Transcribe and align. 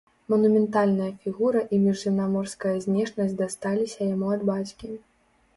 Манументальная 0.33 1.09
фігура 1.25 1.61
і 1.77 1.79
міжземнаморская 1.83 2.73
знешнасць 2.87 3.39
дасталіся 3.45 4.11
яму 4.17 4.27
ад 4.39 4.51
бацькі. 4.53 4.95